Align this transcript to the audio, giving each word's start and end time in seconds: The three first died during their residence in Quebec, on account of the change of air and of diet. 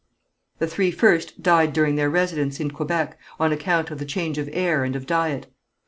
The 0.57 0.65
three 0.65 0.89
first 0.89 1.43
died 1.43 1.73
during 1.73 1.95
their 1.95 2.09
residence 2.09 2.59
in 2.59 2.71
Quebec, 2.71 3.19
on 3.39 3.51
account 3.51 3.91
of 3.91 3.99
the 3.99 4.03
change 4.05 4.39
of 4.39 4.49
air 4.51 4.83
and 4.83 4.95
of 4.95 5.05
diet. 5.05 5.45